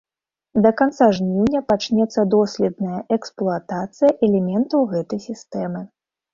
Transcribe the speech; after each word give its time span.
Да 0.65 0.69
канца 0.79 1.09
жніўня 1.17 1.61
пачнецца 1.73 2.25
доследная 2.35 3.01
эксплуатацыя 3.19 4.11
элементаў 4.31 4.91
гэтай 4.97 5.25
сістэмы. 5.31 5.89